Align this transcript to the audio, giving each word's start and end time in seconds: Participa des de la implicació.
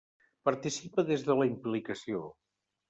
Participa 0.49 1.05
des 1.11 1.27
de 1.29 1.39
la 1.43 1.49
implicació. 1.53 2.27